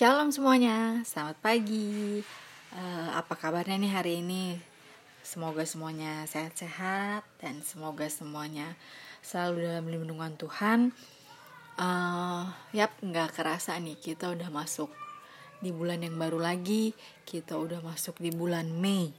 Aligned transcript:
Shalom 0.00 0.32
semuanya, 0.32 1.04
selamat 1.04 1.44
pagi. 1.44 2.24
Uh, 2.72 3.08
apa 3.12 3.36
kabarnya 3.36 3.76
nih 3.76 3.92
hari 3.92 4.12
ini? 4.24 4.56
Semoga 5.20 5.68
semuanya 5.68 6.24
sehat-sehat 6.24 7.20
dan 7.36 7.60
semoga 7.60 8.08
semuanya 8.08 8.80
selalu 9.20 9.68
dalam 9.68 9.84
lindungan 9.92 10.40
Tuhan. 10.40 10.96
Uh, 11.76 12.48
yap, 12.72 12.96
nggak 13.04 13.36
kerasa 13.36 13.76
nih 13.76 14.00
kita 14.00 14.32
udah 14.32 14.48
masuk 14.48 14.88
di 15.60 15.68
bulan 15.68 16.00
yang 16.00 16.16
baru 16.16 16.40
lagi. 16.40 16.96
Kita 17.28 17.60
udah 17.60 17.84
masuk 17.84 18.24
di 18.24 18.32
bulan 18.32 18.72
Mei. 18.72 19.12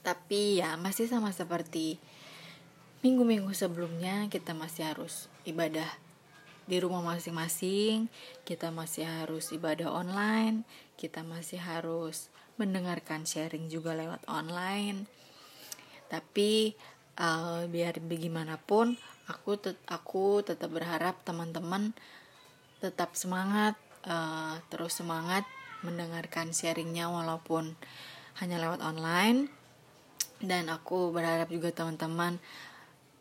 Tapi 0.00 0.64
ya 0.64 0.72
masih 0.80 1.04
sama 1.04 1.36
seperti 1.36 2.00
minggu-minggu 3.04 3.52
sebelumnya 3.52 4.24
kita 4.32 4.56
masih 4.56 4.88
harus 4.88 5.28
ibadah 5.44 6.03
di 6.64 6.80
rumah 6.80 7.04
masing-masing, 7.04 8.08
kita 8.48 8.72
masih 8.72 9.04
harus 9.04 9.52
ibadah 9.52 9.92
online, 9.92 10.64
kita 10.96 11.20
masih 11.20 11.60
harus 11.60 12.32
mendengarkan 12.56 13.28
sharing 13.28 13.68
juga 13.68 13.92
lewat 13.92 14.24
online. 14.30 15.04
Tapi 16.08 16.72
uh, 17.20 17.68
biar 17.68 18.00
bagaimanapun, 18.00 18.96
aku 19.28 19.60
tet 19.60 19.76
aku 19.90 20.40
tetap 20.40 20.72
berharap 20.72 21.20
teman-teman 21.26 21.92
tetap 22.80 23.16
semangat, 23.16 23.76
uh, 24.04 24.60
terus 24.68 25.00
semangat 25.00 25.44
mendengarkan 25.84 26.52
sharingnya 26.52 27.08
walaupun 27.12 27.76
hanya 28.40 28.56
lewat 28.60 28.80
online. 28.80 29.52
Dan 30.44 30.68
aku 30.68 31.08
berharap 31.12 31.48
juga 31.48 31.72
teman-teman 31.72 32.36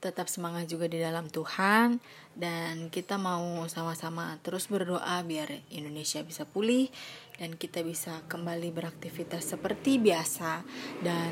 tetap 0.04 0.28
semangat 0.28 0.68
juga 0.68 0.92
di 0.92 1.00
dalam 1.00 1.32
Tuhan 1.32 2.04
dan 2.36 2.92
kita 2.92 3.16
mau 3.16 3.64
sama-sama 3.72 4.36
terus 4.44 4.68
berdoa 4.68 5.24
biar 5.24 5.64
Indonesia 5.72 6.20
bisa 6.28 6.44
pulih 6.44 6.92
dan 7.40 7.56
kita 7.56 7.80
bisa 7.88 8.20
kembali 8.28 8.68
beraktivitas 8.76 9.56
seperti 9.56 10.04
biasa 10.04 10.68
dan 11.00 11.32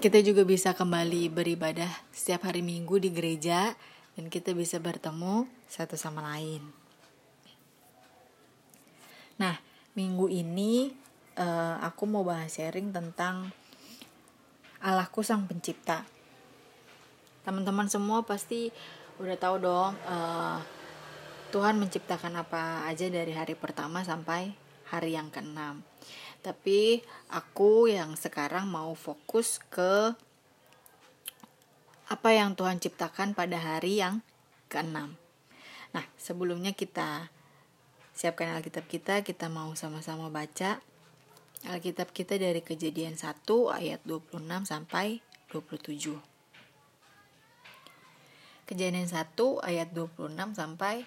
kita 0.00 0.24
juga 0.24 0.48
bisa 0.48 0.72
kembali 0.72 1.28
beribadah 1.28 1.92
setiap 2.08 2.48
hari 2.48 2.64
Minggu 2.64 2.96
di 2.96 3.12
gereja 3.12 3.76
dan 4.16 4.32
kita 4.32 4.56
bisa 4.56 4.80
bertemu 4.80 5.44
satu 5.68 5.94
sama 5.94 6.24
lain. 6.32 6.64
Nah, 9.40 9.56
minggu 9.96 10.28
ini 10.28 10.92
uh, 11.40 11.80
aku 11.80 12.04
mau 12.04 12.24
bahas 12.26 12.52
sharing 12.52 12.92
tentang 12.92 13.52
Allahku 14.82 15.24
Sang 15.24 15.46
Pencipta 15.46 16.11
teman-teman 17.42 17.90
semua 17.90 18.22
pasti 18.22 18.70
udah 19.18 19.36
tahu 19.38 19.56
dong 19.62 19.92
uh, 20.06 20.58
Tuhan 21.52 21.76
menciptakan 21.76 22.32
apa 22.40 22.88
aja 22.88 23.12
dari 23.12 23.36
hari 23.36 23.52
pertama 23.52 24.00
sampai 24.00 24.56
hari 24.88 25.12
yang 25.16 25.28
keenam. 25.28 25.84
Tapi 26.40 27.04
aku 27.28 27.92
yang 27.92 28.16
sekarang 28.16 28.72
mau 28.72 28.96
fokus 28.96 29.60
ke 29.68 30.16
apa 32.08 32.28
yang 32.32 32.56
Tuhan 32.56 32.80
ciptakan 32.80 33.36
pada 33.36 33.60
hari 33.60 34.00
yang 34.00 34.24
keenam. 34.72 35.20
Nah, 35.92 36.08
sebelumnya 36.16 36.72
kita 36.72 37.28
siapkan 38.16 38.56
Alkitab 38.56 38.88
kita, 38.88 39.20
kita 39.20 39.52
mau 39.52 39.76
sama-sama 39.76 40.32
baca 40.32 40.80
Alkitab 41.68 42.10
kita 42.16 42.40
dari 42.40 42.64
Kejadian 42.64 43.14
1 43.14 43.44
ayat 43.70 44.00
26 44.08 44.40
sampai 44.66 45.20
27. 45.52 46.31
Kejadian 48.72 49.04
1 49.04 49.36
ayat 49.68 49.92
26 49.92 50.32
sampai 50.56 51.04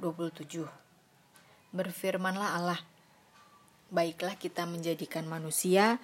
27. 0.00 0.64
Berfirmanlah 1.76 2.56
Allah, 2.56 2.80
baiklah 3.92 4.40
kita 4.40 4.64
menjadikan 4.64 5.28
manusia 5.28 6.00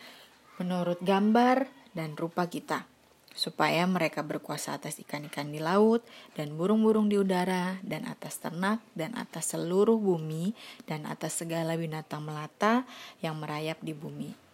menurut 0.61 1.01
gambar 1.01 1.73
dan 1.97 2.21
rupa 2.21 2.53
kita, 2.53 2.85
supaya 3.33 3.89
mereka 3.89 4.21
berkuasa 4.21 4.77
atas 4.77 5.01
ikan-ikan 5.01 5.49
di 5.49 5.57
laut 5.57 6.05
dan 6.37 6.53
burung-burung 6.61 7.09
di 7.09 7.17
udara 7.17 7.81
dan 7.81 8.05
atas 8.05 8.37
ternak 8.37 8.85
dan 8.93 9.17
atas 9.17 9.57
seluruh 9.57 9.97
bumi 9.97 10.53
dan 10.85 11.09
atas 11.09 11.41
segala 11.41 11.81
binatang 11.81 12.21
melata 12.21 12.85
yang 13.25 13.41
merayap 13.41 13.81
di 13.81 13.97
bumi 13.97 14.50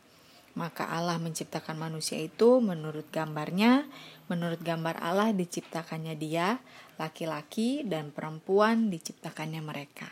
maka 0.56 0.88
Allah 0.88 1.20
menciptakan 1.20 1.76
manusia 1.76 2.16
itu 2.16 2.64
menurut 2.64 3.12
gambarnya, 3.12 3.84
menurut 4.32 4.64
gambar 4.64 4.96
Allah 5.04 5.36
diciptakannya 5.36 6.16
dia, 6.16 6.64
laki-laki 6.96 7.84
dan 7.84 8.08
perempuan 8.08 8.88
diciptakannya 8.88 9.60
mereka. 9.60 10.08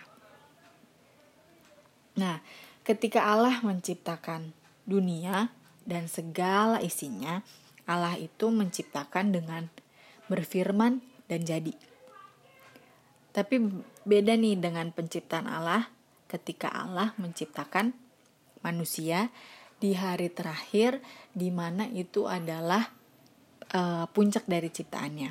Nah, 2.20 2.44
ketika 2.84 3.24
Allah 3.24 3.64
menciptakan 3.64 4.52
dunia 4.84 5.48
dan 5.88 6.12
segala 6.12 6.84
isinya, 6.84 7.40
Allah 7.88 8.20
itu 8.20 8.52
menciptakan 8.52 9.32
dengan 9.32 9.72
berfirman 10.28 11.00
dan 11.24 11.40
jadi. 11.48 11.72
Tapi 13.32 13.56
beda 14.04 14.36
nih 14.36 14.60
dengan 14.60 14.92
penciptaan 14.92 15.48
Allah 15.48 15.88
ketika 16.28 16.68
Allah 16.68 17.16
menciptakan 17.16 17.96
manusia 18.60 19.32
di 19.84 19.92
hari 19.92 20.32
terakhir 20.32 21.04
di 21.36 21.52
mana 21.52 21.84
itu 21.92 22.24
adalah 22.24 22.88
uh, 23.76 24.08
puncak 24.08 24.48
dari 24.48 24.72
ciptaannya. 24.72 25.30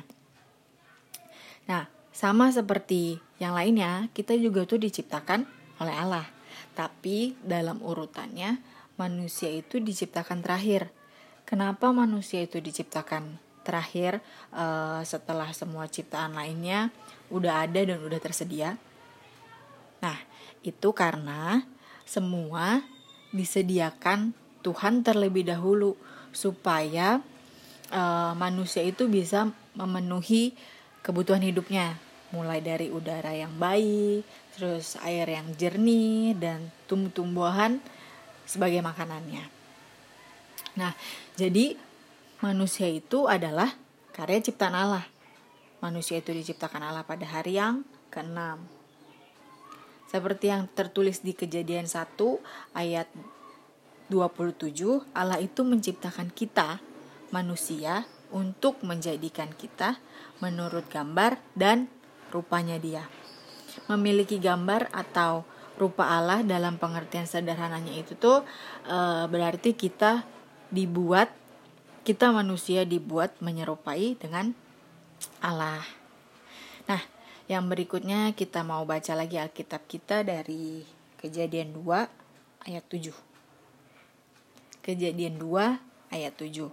Nah, 1.66 1.90
sama 2.14 2.54
seperti 2.54 3.18
yang 3.42 3.58
lainnya, 3.58 4.06
kita 4.14 4.38
juga 4.38 4.62
tuh 4.62 4.78
diciptakan 4.78 5.42
oleh 5.82 5.94
Allah. 5.98 6.30
Tapi 6.78 7.34
dalam 7.42 7.82
urutannya, 7.82 8.62
manusia 8.94 9.50
itu 9.50 9.82
diciptakan 9.82 10.38
terakhir. 10.38 10.94
Kenapa 11.42 11.90
manusia 11.90 12.46
itu 12.46 12.62
diciptakan 12.62 13.42
terakhir 13.66 14.22
uh, 14.54 15.02
setelah 15.02 15.50
semua 15.50 15.90
ciptaan 15.90 16.38
lainnya 16.38 16.94
udah 17.26 17.66
ada 17.66 17.82
dan 17.82 17.98
udah 17.98 18.20
tersedia? 18.22 18.78
Nah, 19.98 20.18
itu 20.62 20.94
karena 20.94 21.66
semua 22.06 22.86
disediakan 23.34 24.43
Tuhan 24.64 25.04
terlebih 25.04 25.44
dahulu 25.44 25.92
supaya 26.32 27.20
uh, 27.92 28.32
manusia 28.32 28.80
itu 28.80 29.04
bisa 29.06 29.52
memenuhi 29.76 30.56
kebutuhan 31.04 31.44
hidupnya 31.44 32.00
mulai 32.32 32.58
dari 32.58 32.90
udara 32.90 33.30
yang 33.30 33.54
baik, 33.60 34.26
terus 34.56 34.98
air 35.06 35.28
yang 35.28 35.54
jernih 35.54 36.34
dan 36.34 36.72
tumbuh-tumbuhan 36.90 37.78
sebagai 38.42 38.82
makanannya. 38.82 39.46
Nah, 40.74 40.90
jadi 41.38 41.78
manusia 42.42 42.90
itu 42.90 43.30
adalah 43.30 43.70
karya 44.10 44.42
ciptaan 44.42 44.74
Allah. 44.74 45.06
Manusia 45.78 46.18
itu 46.18 46.34
diciptakan 46.34 46.82
Allah 46.82 47.06
pada 47.06 47.22
hari 47.22 47.54
yang 47.60 47.86
keenam. 48.10 48.66
Seperti 50.10 50.50
yang 50.50 50.66
tertulis 50.70 51.22
di 51.22 51.34
Kejadian 51.34 51.86
1 51.86 52.18
ayat 52.74 53.06
27 54.12 55.16
Allah 55.16 55.40
itu 55.40 55.64
menciptakan 55.64 56.28
kita 56.32 56.80
manusia 57.32 58.04
untuk 58.34 58.82
menjadikan 58.84 59.48
kita 59.54 59.96
menurut 60.42 60.84
gambar 60.90 61.40
dan 61.54 61.88
rupanya 62.34 62.76
dia. 62.76 63.06
Memiliki 63.86 64.42
gambar 64.42 64.90
atau 64.90 65.46
rupa 65.74 66.06
Allah 66.06 66.46
dalam 66.46 66.78
pengertian 66.78 67.26
sederhananya 67.26 67.94
itu 67.94 68.14
tuh 68.14 68.46
e, 68.86 68.98
berarti 69.26 69.74
kita 69.74 70.22
dibuat 70.70 71.30
kita 72.06 72.30
manusia 72.30 72.84
dibuat 72.84 73.34
menyerupai 73.40 74.14
dengan 74.20 74.52
Allah. 75.40 75.82
Nah, 76.84 77.00
yang 77.48 77.64
berikutnya 77.66 78.36
kita 78.36 78.60
mau 78.60 78.84
baca 78.84 79.16
lagi 79.16 79.40
Alkitab 79.40 79.88
kita 79.88 80.20
dari 80.20 80.84
Kejadian 81.16 81.72
2 81.72 82.68
ayat 82.68 82.84
7. 82.92 83.33
Kejadian 84.84 85.40
2 85.40 85.80
ayat 86.12 86.36
7. 86.36 86.68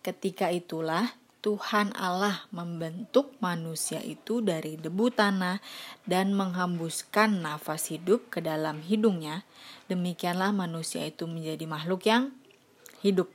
Ketika 0.00 0.48
itulah 0.48 1.12
Tuhan 1.44 1.92
Allah 1.92 2.48
membentuk 2.48 3.36
manusia 3.44 4.00
itu 4.00 4.40
dari 4.40 4.80
debu 4.80 5.12
tanah 5.12 5.60
dan 6.08 6.32
menghembuskan 6.32 7.44
nafas 7.44 7.92
hidup 7.92 8.32
ke 8.32 8.40
dalam 8.40 8.80
hidungnya. 8.80 9.44
Demikianlah 9.92 10.56
manusia 10.56 11.04
itu 11.04 11.28
menjadi 11.28 11.68
makhluk 11.68 12.08
yang 12.08 12.32
hidup. 13.04 13.28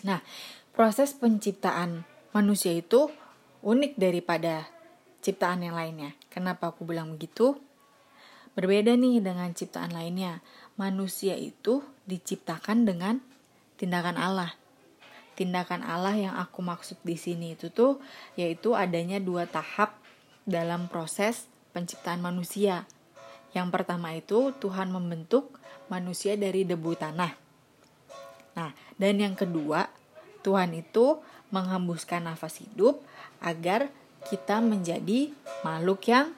Nah, 0.00 0.24
proses 0.72 1.12
penciptaan 1.12 2.08
manusia 2.32 2.72
itu 2.72 3.12
unik 3.60 4.00
daripada 4.00 4.72
ciptaan 5.20 5.68
yang 5.68 5.76
lainnya. 5.76 6.16
Kenapa 6.32 6.72
aku 6.72 6.88
bilang 6.88 7.12
begitu? 7.12 7.60
Berbeda 8.58 8.98
nih 8.98 9.22
dengan 9.22 9.54
ciptaan 9.54 9.94
lainnya. 9.94 10.42
Manusia 10.80 11.36
itu 11.36 11.84
diciptakan 12.08 12.88
dengan 12.88 13.20
tindakan 13.76 14.16
Allah. 14.16 14.56
Tindakan 15.36 15.84
Allah 15.84 16.16
yang 16.16 16.34
aku 16.40 16.64
maksud 16.64 16.96
di 17.04 17.20
sini 17.20 17.52
itu 17.52 17.68
tuh 17.68 18.00
yaitu 18.32 18.72
adanya 18.72 19.20
dua 19.20 19.44
tahap 19.44 20.00
dalam 20.48 20.88
proses 20.88 21.52
penciptaan 21.76 22.24
manusia. 22.24 22.88
Yang 23.52 23.68
pertama 23.76 24.16
itu 24.16 24.56
Tuhan 24.56 24.88
membentuk 24.88 25.52
manusia 25.92 26.32
dari 26.40 26.64
debu 26.64 26.96
tanah. 26.96 27.36
Nah, 28.56 28.72
dan 28.96 29.20
yang 29.20 29.36
kedua, 29.36 29.92
Tuhan 30.40 30.72
itu 30.72 31.20
menghembuskan 31.52 32.24
nafas 32.24 32.62
hidup 32.62 33.04
agar 33.42 33.92
kita 34.32 34.64
menjadi 34.64 35.32
makhluk 35.60 36.08
yang 36.08 36.32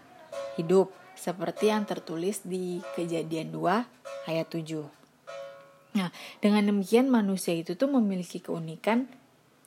hidup 0.56 0.93
seperti 1.17 1.70
yang 1.70 1.84
tertulis 1.87 2.43
di 2.43 2.81
Kejadian 2.96 3.55
2 3.55 4.29
ayat 4.29 4.46
7. 4.49 5.02
Nah, 5.93 6.08
dengan 6.40 6.73
demikian 6.73 7.12
manusia 7.12 7.52
itu 7.52 7.76
tuh 7.76 7.88
memiliki 7.93 8.40
keunikan 8.40 9.06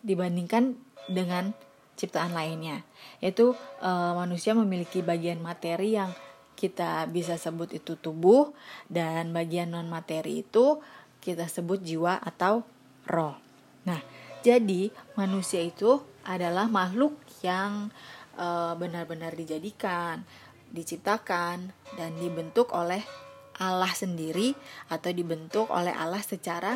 dibandingkan 0.01 0.77
dengan 1.05 1.53
ciptaan 1.95 2.33
lainnya, 2.33 2.83
yaitu 3.21 3.53
e, 3.79 3.89
manusia 4.17 4.51
memiliki 4.57 5.05
bagian 5.05 5.39
materi 5.39 5.95
yang 5.95 6.11
kita 6.57 7.05
bisa 7.11 7.35
sebut 7.35 7.71
itu 7.75 7.99
tubuh 7.99 8.55
dan 8.87 9.35
bagian 9.35 9.75
non 9.75 9.91
materi 9.91 10.43
itu 10.43 10.79
kita 11.19 11.45
sebut 11.47 11.83
jiwa 11.83 12.19
atau 12.19 12.63
roh. 13.05 13.37
Nah, 13.85 14.01
jadi 14.41 14.89
manusia 15.13 15.61
itu 15.61 16.01
adalah 16.25 16.65
makhluk 16.65 17.15
yang 17.45 17.93
e, 18.33 18.47
benar-benar 18.75 19.37
dijadikan 19.37 20.25
diciptakan 20.75 21.71
dan 21.95 22.11
dibentuk 22.19 22.75
oleh 22.75 23.01
Allah 23.55 23.91
sendiri 23.95 24.51
atau 24.91 25.09
dibentuk 25.15 25.71
oleh 25.71 25.95
Allah 25.95 26.19
secara 26.19 26.75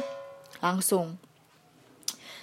langsung. 0.64 1.20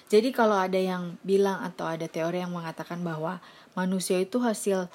Jadi 0.07 0.31
kalau 0.31 0.55
ada 0.55 0.79
yang 0.79 1.19
bilang 1.27 1.65
atau 1.67 1.89
ada 1.89 2.07
teori 2.07 2.39
yang 2.39 2.55
mengatakan 2.55 3.03
bahwa 3.03 3.43
manusia 3.75 4.23
itu 4.23 4.39
hasil 4.39 4.87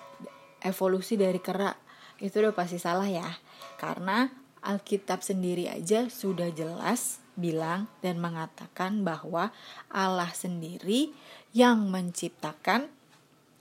evolusi 0.63 1.19
dari 1.19 1.41
kera, 1.41 1.75
itu 2.23 2.39
udah 2.39 2.55
pasti 2.55 2.79
salah 2.79 3.09
ya. 3.09 3.27
Karena 3.75 4.31
Alkitab 4.61 5.25
sendiri 5.25 5.67
aja 5.67 6.07
sudah 6.07 6.53
jelas 6.53 7.19
bilang 7.33 7.89
dan 7.99 8.21
mengatakan 8.21 9.01
bahwa 9.01 9.49
Allah 9.89 10.29
sendiri 10.31 11.11
yang 11.51 11.89
menciptakan 11.89 12.87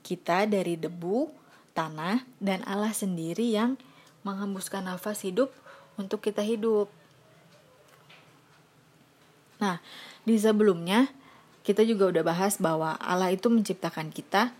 kita 0.05 0.47
dari 0.47 0.77
debu 0.77 1.40
tanah 1.71 2.23
dan 2.43 2.63
Allah 2.67 2.91
sendiri 2.91 3.51
yang 3.51 3.79
menghembuskan 4.21 4.85
nafas 4.85 5.25
hidup 5.25 5.49
untuk 5.97 6.21
kita 6.21 6.45
hidup. 6.45 6.87
Nah, 9.61 9.77
di 10.25 10.37
sebelumnya 10.37 11.09
kita 11.61 11.85
juga 11.85 12.09
udah 12.09 12.23
bahas 12.25 12.57
bahwa 12.57 12.97
Allah 12.97 13.29
itu 13.29 13.49
menciptakan 13.49 14.09
kita 14.09 14.53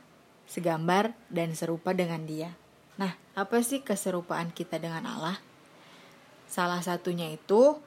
segambar 0.46 1.18
dan 1.32 1.58
serupa 1.58 1.96
dengan 1.96 2.22
Dia. 2.30 2.54
Nah, 3.02 3.18
apa 3.34 3.64
sih 3.66 3.82
keserupaan 3.82 4.54
kita 4.54 4.78
dengan 4.78 5.10
Allah? 5.10 5.42
Salah 6.46 6.84
satunya 6.84 7.32
itu 7.34 7.80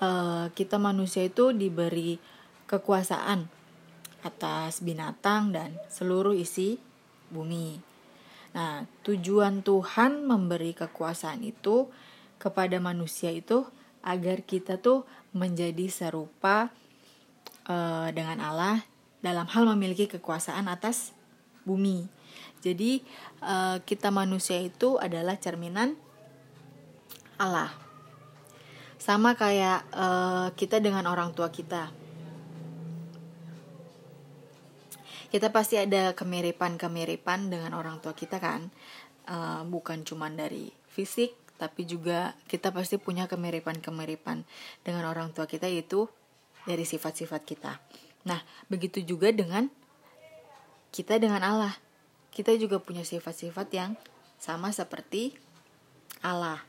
uh, 0.00 0.46
kita 0.54 0.80
manusia 0.80 1.26
itu 1.26 1.52
diberi 1.52 2.16
kekuasaan 2.64 3.50
atas 4.24 4.80
binatang 4.80 5.52
dan 5.52 5.76
seluruh 5.92 6.32
isi 6.32 6.80
bumi. 7.28 7.93
Nah, 8.54 8.86
tujuan 9.02 9.66
Tuhan 9.66 10.30
memberi 10.30 10.78
kekuasaan 10.78 11.42
itu 11.42 11.90
kepada 12.38 12.78
manusia 12.78 13.34
itu 13.34 13.66
agar 14.06 14.46
kita 14.46 14.78
tuh 14.78 15.02
menjadi 15.34 15.90
serupa 15.90 16.70
uh, 17.66 18.08
dengan 18.14 18.38
Allah 18.38 18.86
dalam 19.18 19.50
hal 19.50 19.66
memiliki 19.74 20.06
kekuasaan 20.06 20.70
atas 20.70 21.10
bumi. 21.66 22.06
Jadi 22.62 23.02
uh, 23.42 23.82
kita 23.82 24.14
manusia 24.14 24.62
itu 24.62 25.02
adalah 25.02 25.34
cerminan 25.34 25.98
Allah. 27.40 27.74
Sama 29.02 29.34
kayak 29.34 29.82
uh, 29.90 30.48
kita 30.54 30.78
dengan 30.78 31.10
orang 31.10 31.34
tua 31.34 31.50
kita 31.50 32.03
kita 35.30 35.52
pasti 35.52 35.80
ada 35.80 36.12
kemiripan-kemiripan 36.16 37.52
dengan 37.52 37.76
orang 37.76 38.00
tua 38.00 38.16
kita 38.16 38.40
kan. 38.42 38.68
Uh, 39.24 39.64
bukan 39.64 40.04
cuma 40.04 40.28
dari 40.28 40.68
fisik 40.92 41.32
tapi 41.56 41.88
juga 41.88 42.36
kita 42.44 42.74
pasti 42.76 43.00
punya 43.00 43.24
kemiripan-kemiripan 43.24 44.44
dengan 44.84 45.08
orang 45.08 45.32
tua 45.32 45.48
kita 45.48 45.64
yaitu 45.64 46.10
dari 46.68 46.84
sifat-sifat 46.84 47.40
kita. 47.48 47.80
Nah 48.28 48.44
begitu 48.68 49.00
juga 49.00 49.32
dengan 49.32 49.72
kita 50.92 51.16
dengan 51.16 51.40
Allah. 51.40 51.74
Kita 52.34 52.52
juga 52.58 52.82
punya 52.82 53.06
sifat-sifat 53.06 53.68
yang 53.72 53.96
sama 54.38 54.74
seperti 54.74 55.34
Allah. 56.20 56.60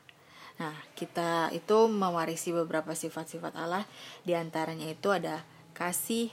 Nah, 0.56 0.72
kita 0.96 1.52
itu 1.52 1.86
mewarisi 1.86 2.48
beberapa 2.48 2.96
sifat-sifat 2.96 3.60
Allah, 3.60 3.84
di 4.24 4.32
antaranya 4.32 4.88
itu 4.88 5.12
ada 5.12 5.44
kasih, 5.76 6.32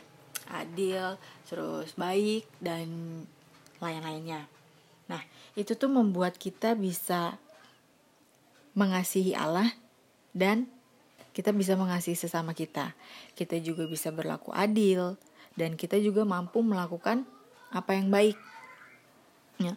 adil, 0.50 1.16
terus 1.48 1.96
baik 1.96 2.48
dan 2.60 2.88
lain-lainnya. 3.80 4.48
Nah, 5.12 5.22
itu 5.54 5.76
tuh 5.76 5.92
membuat 5.92 6.40
kita 6.40 6.74
bisa 6.74 7.38
mengasihi 8.74 9.38
Allah 9.38 9.70
dan 10.34 10.66
kita 11.34 11.54
bisa 11.54 11.74
mengasihi 11.78 12.18
sesama 12.18 12.54
kita. 12.54 12.94
Kita 13.34 13.58
juga 13.60 13.86
bisa 13.90 14.10
berlaku 14.14 14.54
adil 14.54 15.18
dan 15.54 15.78
kita 15.78 15.98
juga 16.02 16.26
mampu 16.26 16.62
melakukan 16.62 17.26
apa 17.74 17.98
yang 17.98 18.10
baik. 18.14 18.38
Ya. 19.62 19.74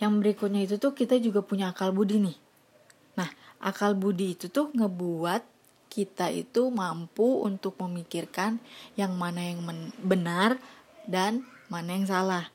Yang 0.00 0.12
berikutnya 0.20 0.60
itu 0.66 0.76
tuh 0.80 0.92
kita 0.92 1.20
juga 1.22 1.44
punya 1.44 1.70
akal 1.70 1.94
budi 1.94 2.18
nih. 2.18 2.36
Nah, 3.20 3.30
akal 3.62 3.94
budi 3.94 4.34
itu 4.34 4.50
tuh 4.50 4.72
ngebuat 4.74 5.53
kita 5.94 6.26
itu 6.34 6.74
mampu 6.74 7.46
untuk 7.46 7.78
memikirkan 7.78 8.58
yang 8.98 9.14
mana 9.14 9.54
yang 9.54 9.62
benar 10.02 10.58
dan 11.06 11.46
mana 11.70 11.94
yang 11.94 12.10
salah. 12.10 12.50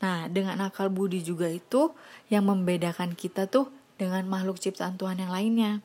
Nah, 0.00 0.32
dengan 0.32 0.56
akal 0.64 0.88
budi 0.88 1.20
juga 1.20 1.44
itu 1.44 1.92
yang 2.32 2.48
membedakan 2.48 3.12
kita 3.12 3.44
tuh 3.44 3.68
dengan 4.00 4.24
makhluk 4.24 4.56
ciptaan 4.56 4.96
Tuhan 4.96 5.20
yang 5.20 5.28
lainnya. 5.28 5.84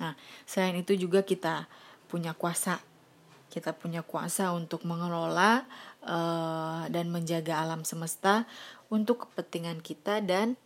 Nah, 0.00 0.16
selain 0.48 0.80
itu 0.80 0.96
juga 0.96 1.20
kita 1.20 1.68
punya 2.08 2.32
kuasa. 2.32 2.80
Kita 3.52 3.76
punya 3.76 4.00
kuasa 4.00 4.56
untuk 4.56 4.88
mengelola 4.88 5.68
uh, 6.00 6.88
dan 6.88 7.12
menjaga 7.12 7.60
alam 7.60 7.84
semesta 7.84 8.48
untuk 8.88 9.28
kepentingan 9.28 9.84
kita 9.84 10.24
dan 10.24 10.56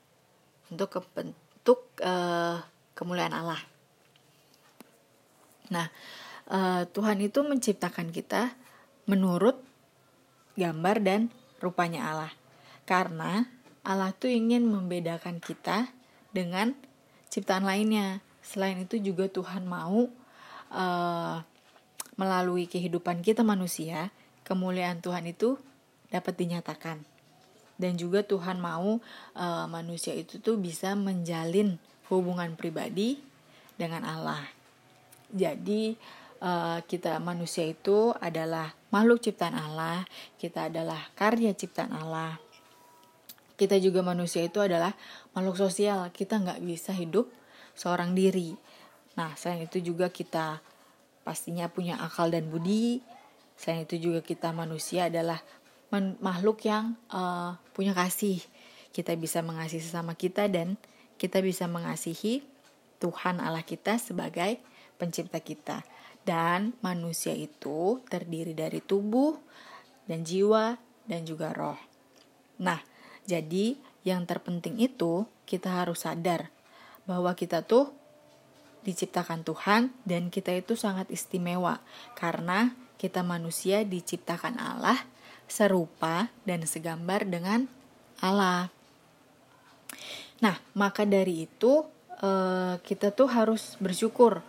untuk 0.71 1.03
kepentuk 1.03 1.91
uh, 2.07 2.63
kemuliaan 2.95 3.35
Allah. 3.35 3.74
Nah, 5.73 5.89
uh, 6.49 6.85
Tuhan 6.89 7.21
itu 7.25 7.41
menciptakan 7.41 8.13
kita 8.13 8.53
menurut 9.09 9.61
gambar 10.57 10.97
dan 11.01 11.21
rupanya 11.61 12.13
Allah. 12.13 12.33
Karena 12.85 13.49
Allah 13.85 14.13
tuh 14.17 14.33
ingin 14.33 14.65
membedakan 14.69 15.41
kita 15.41 15.93
dengan 16.33 16.77
ciptaan 17.33 17.65
lainnya. 17.65 18.21
Selain 18.45 18.77
itu 18.77 19.01
juga 19.01 19.29
Tuhan 19.29 19.65
mau 19.65 20.09
uh, 20.73 21.37
melalui 22.15 22.69
kehidupan 22.69 23.25
kita 23.25 23.41
manusia, 23.41 24.13
kemuliaan 24.45 25.01
Tuhan 25.01 25.25
itu 25.29 25.57
dapat 26.13 26.37
dinyatakan. 26.37 27.03
Dan 27.75 27.99
juga 27.99 28.23
Tuhan 28.23 28.63
mau 28.63 29.03
uh, 29.35 29.67
manusia 29.67 30.15
itu 30.15 30.39
tuh 30.39 30.55
bisa 30.61 30.95
menjalin 30.95 31.81
hubungan 32.07 32.55
pribadi 32.55 33.19
dengan 33.75 34.07
Allah. 34.07 34.47
Jadi 35.35 35.99
uh, 36.39 36.79
kita 36.87 37.19
manusia 37.19 37.67
itu 37.67 38.15
adalah 38.23 38.71
makhluk 38.95 39.19
ciptaan 39.19 39.59
Allah, 39.59 40.07
kita 40.39 40.71
adalah 40.71 41.11
karya 41.19 41.51
ciptaan 41.51 41.91
Allah. 41.91 42.39
Kita 43.59 43.79
juga 43.83 44.03
manusia 44.07 44.47
itu 44.47 44.63
adalah 44.63 44.95
makhluk 45.35 45.59
sosial, 45.59 46.07
kita 46.15 46.39
nggak 46.39 46.63
bisa 46.63 46.95
hidup 46.95 47.27
seorang 47.75 48.15
diri. 48.15 48.55
Nah, 49.19 49.35
selain 49.35 49.67
itu 49.67 49.79
juga 49.83 50.11
kita 50.11 50.59
pastinya 51.27 51.67
punya 51.71 51.99
akal 51.99 52.31
dan 52.31 52.51
budi. 52.51 53.03
Selain 53.55 53.87
itu 53.87 53.99
juga 53.99 54.23
kita 54.23 54.51
manusia 54.51 55.07
adalah 55.07 55.39
makhluk 56.19 56.67
yang 56.67 56.99
uh, 57.15 57.55
punya 57.75 57.95
kasih. 57.95 58.43
Kita 58.91 59.15
bisa 59.15 59.43
mengasihi 59.43 59.83
sesama 59.83 60.19
kita 60.19 60.51
dan 60.51 60.75
kita 61.19 61.39
bisa 61.39 61.71
mengasihi 61.71 62.43
Tuhan 62.99 63.39
Allah 63.39 63.63
kita 63.63 63.99
sebagai 64.03 64.59
pencipta 64.97 65.41
kita. 65.41 65.83
Dan 66.25 66.73
manusia 66.81 67.37
itu 67.37 68.01
terdiri 68.09 68.57
dari 68.57 68.81
tubuh 68.81 69.37
dan 70.09 70.25
jiwa 70.25 70.81
dan 71.05 71.29
juga 71.29 71.53
roh. 71.53 71.77
Nah, 72.61 72.81
jadi 73.29 73.77
yang 74.05 74.25
terpenting 74.25 74.81
itu 74.81 75.29
kita 75.45 75.85
harus 75.85 76.05
sadar 76.05 76.49
bahwa 77.05 77.37
kita 77.37 77.65
tuh 77.65 77.93
diciptakan 78.85 79.45
Tuhan 79.45 79.93
dan 80.05 80.29
kita 80.29 80.53
itu 80.53 80.77
sangat 80.77 81.09
istimewa 81.09 81.81
karena 82.17 82.77
kita 83.01 83.25
manusia 83.25 83.85
diciptakan 83.85 84.61
Allah 84.61 85.01
serupa 85.49 86.33
dan 86.49 86.65
segambar 86.65 87.29
dengan 87.29 87.69
Allah. 88.21 88.73
Nah, 90.41 90.57
maka 90.77 91.09
dari 91.09 91.49
itu 91.49 91.85
uh, 92.21 92.77
kita 92.85 93.13
tuh 93.13 93.29
harus 93.33 93.77
bersyukur 93.81 94.45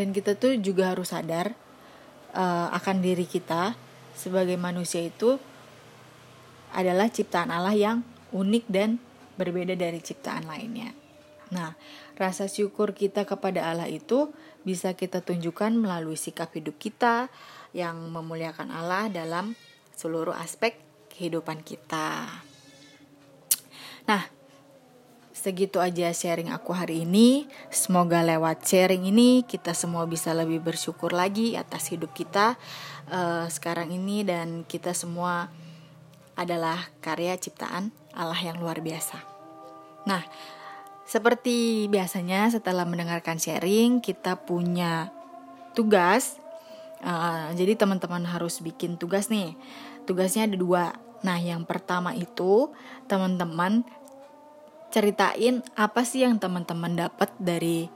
dan 0.00 0.16
kita 0.16 0.32
tuh 0.32 0.56
juga 0.56 0.96
harus 0.96 1.12
sadar 1.12 1.52
uh, 2.32 2.72
akan 2.72 3.04
diri 3.04 3.28
kita 3.28 3.76
sebagai 4.16 4.56
manusia 4.56 5.04
itu 5.04 5.36
adalah 6.72 7.12
ciptaan 7.12 7.52
Allah 7.52 7.76
yang 7.76 8.00
unik 8.32 8.64
dan 8.72 8.96
berbeda 9.36 9.76
dari 9.76 10.00
ciptaan 10.00 10.48
lainnya. 10.48 10.96
Nah, 11.52 11.76
rasa 12.16 12.48
syukur 12.48 12.96
kita 12.96 13.28
kepada 13.28 13.68
Allah 13.68 13.92
itu 13.92 14.32
bisa 14.64 14.96
kita 14.96 15.20
tunjukkan 15.20 15.76
melalui 15.76 16.16
sikap 16.16 16.48
hidup 16.56 16.80
kita 16.80 17.28
yang 17.76 18.08
memuliakan 18.08 18.72
Allah 18.72 19.12
dalam 19.12 19.52
seluruh 19.92 20.32
aspek 20.32 20.80
kehidupan 21.12 21.60
kita. 21.60 22.40
Nah, 24.08 24.22
segitu 25.40 25.80
aja 25.80 26.12
sharing 26.12 26.52
aku 26.52 26.76
hari 26.76 27.08
ini. 27.08 27.48
Semoga 27.72 28.20
lewat 28.20 28.60
sharing 28.68 29.08
ini 29.08 29.40
kita 29.48 29.72
semua 29.72 30.04
bisa 30.04 30.36
lebih 30.36 30.60
bersyukur 30.60 31.16
lagi 31.16 31.56
atas 31.56 31.88
hidup 31.88 32.12
kita 32.12 32.60
uh, 33.08 33.48
sekarang 33.48 33.88
ini 33.88 34.20
dan 34.20 34.68
kita 34.68 34.92
semua 34.92 35.48
adalah 36.36 36.92
karya 37.00 37.40
ciptaan 37.40 37.88
Allah 38.12 38.36
yang 38.36 38.60
luar 38.60 38.84
biasa. 38.84 39.16
Nah, 40.04 40.20
seperti 41.08 41.88
biasanya 41.88 42.52
setelah 42.52 42.84
mendengarkan 42.84 43.40
sharing 43.40 44.04
kita 44.04 44.36
punya 44.36 45.08
tugas. 45.72 46.36
Uh, 47.00 47.48
jadi 47.56 47.80
teman-teman 47.80 48.28
harus 48.28 48.60
bikin 48.60 49.00
tugas 49.00 49.32
nih. 49.32 49.56
Tugasnya 50.04 50.44
ada 50.44 50.56
dua. 50.60 50.84
Nah 51.20 51.36
yang 51.36 51.64
pertama 51.68 52.16
itu 52.16 52.72
teman-teman 53.08 53.84
ceritain 54.90 55.62
apa 55.78 56.02
sih 56.02 56.26
yang 56.26 56.36
teman-teman 56.42 56.98
dapat 56.98 57.30
dari 57.38 57.88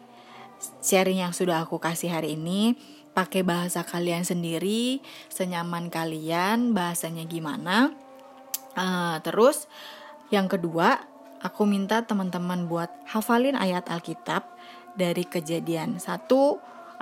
sharing 0.80 1.26
yang 1.26 1.34
sudah 1.34 1.66
aku 1.66 1.82
kasih 1.82 2.14
hari 2.14 2.38
ini. 2.38 2.78
Pakai 3.14 3.46
bahasa 3.46 3.86
kalian 3.86 4.26
sendiri, 4.26 4.98
senyaman 5.30 5.86
kalian, 5.86 6.74
bahasanya 6.74 7.22
gimana. 7.30 7.94
Uh, 8.74 9.22
terus 9.22 9.70
yang 10.34 10.50
kedua 10.50 11.06
aku 11.38 11.62
minta 11.62 12.02
teman-teman 12.02 12.66
buat 12.66 12.90
hafalin 13.06 13.54
ayat 13.54 13.86
Alkitab 13.86 14.50
dari 14.98 15.22
kejadian 15.22 16.02
1 16.02 16.26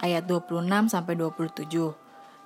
ayat 0.05 0.29
26 0.29 0.93
sampai 0.93 1.15
27. 1.17 2.02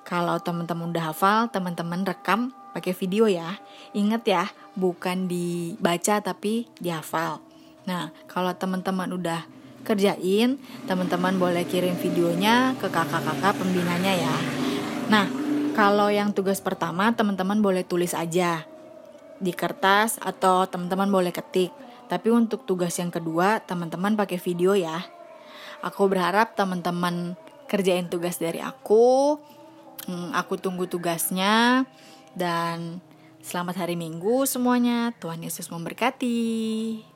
Kalau 0.06 0.38
teman-teman 0.38 0.94
udah 0.94 1.10
hafal, 1.10 1.50
teman-teman 1.50 2.06
rekam 2.06 2.54
pakai 2.70 2.94
video 2.94 3.26
ya. 3.26 3.58
Ingat 3.90 4.22
ya, 4.22 4.44
bukan 4.78 5.26
dibaca 5.26 6.22
tapi 6.22 6.70
dihafal. 6.78 7.42
Nah, 7.90 8.14
kalau 8.30 8.54
teman-teman 8.54 9.10
udah 9.10 9.42
kerjain, 9.82 10.62
teman-teman 10.86 11.34
boleh 11.42 11.66
kirim 11.66 11.98
videonya 11.98 12.78
ke 12.78 12.86
kakak-kakak 12.86 13.58
pembinanya 13.58 14.14
ya. 14.14 14.36
Nah, 15.10 15.26
kalau 15.74 16.06
yang 16.06 16.30
tugas 16.30 16.62
pertama 16.62 17.10
teman-teman 17.10 17.58
boleh 17.58 17.82
tulis 17.82 18.14
aja 18.14 18.62
di 19.42 19.50
kertas 19.50 20.22
atau 20.22 20.70
teman-teman 20.70 21.10
boleh 21.10 21.34
ketik. 21.34 21.74
Tapi 22.06 22.30
untuk 22.30 22.62
tugas 22.62 22.94
yang 23.02 23.10
kedua, 23.10 23.58
teman-teman 23.66 24.14
pakai 24.14 24.38
video 24.38 24.78
ya. 24.78 25.02
Aku 25.82 26.06
berharap 26.06 26.54
teman-teman 26.54 27.34
kerjain 27.66 28.06
tugas 28.06 28.38
dari 28.38 28.62
aku. 28.62 29.38
Hmm, 30.06 30.30
aku 30.38 30.54
tunggu 30.54 30.86
tugasnya 30.86 31.82
dan 32.38 33.02
selamat 33.42 33.82
hari 33.82 33.98
Minggu 33.98 34.46
semuanya. 34.46 35.10
Tuhan 35.18 35.42
Yesus 35.42 35.66
memberkati. 35.66 37.15